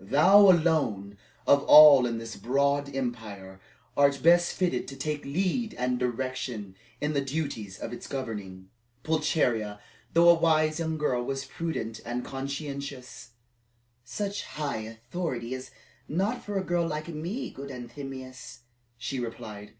"Thou 0.00 0.50
alone, 0.50 1.16
of 1.46 1.62
all 1.62 2.06
in 2.06 2.18
this 2.18 2.34
broad 2.34 2.92
empire, 2.92 3.60
art 3.96 4.20
best 4.20 4.52
fitted 4.56 4.88
to 4.88 4.96
take 4.96 5.24
lead 5.24 5.74
and 5.74 5.96
direction 5.96 6.74
in 7.00 7.12
the 7.12 7.20
duties 7.20 7.78
of 7.78 7.92
its 7.92 8.08
governing." 8.08 8.68
Pulcheria, 9.04 9.78
though 10.12 10.28
a 10.28 10.34
wise 10.34 10.80
young 10.80 10.98
girl, 10.98 11.22
was 11.22 11.44
prudent 11.44 12.00
and 12.04 12.24
conscientious. 12.24 13.30
"Such 14.02 14.42
high 14.42 14.78
authority 14.78 15.54
is 15.54 15.70
not 16.08 16.42
for 16.44 16.58
a 16.58 16.64
girl 16.64 16.84
like 16.88 17.06
me, 17.06 17.50
good 17.50 17.70
Anthemius," 17.70 18.62
she 18.98 19.20
replied. 19.20 19.74